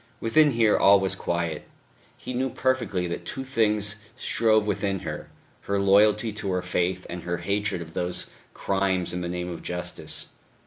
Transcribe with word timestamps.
Within 0.19 0.49
here 0.53 0.75
all 0.79 0.99
was 0.99 1.13
quiet. 1.15 1.67
He 2.17 2.33
knew 2.33 2.49
perfectly 2.49 3.05
that 3.05 3.23
two 3.23 3.43
things 3.43 3.97
strove 4.17 4.65
within 4.65 5.01
her, 5.01 5.29
her 5.65 5.79
loyalty 5.79 6.31
to 6.31 6.51
her 6.53 6.63
faith 6.63 7.05
and 7.07 7.21
her 7.21 7.37
hatred 7.37 7.83
of 7.83 7.93
those 7.93 8.25
crimes 8.55 9.13
in 9.13 9.21
the 9.21 9.29
name 9.29 9.49
of 9.51 9.61
justice. 9.61 10.29